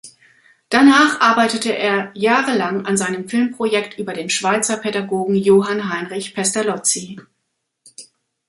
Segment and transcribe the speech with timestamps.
[0.69, 7.19] Danach arbeitete er jahrelang an seinem Filmprojekt über den Schweizer Pädagogen Johann Heinrich Pestalozzi.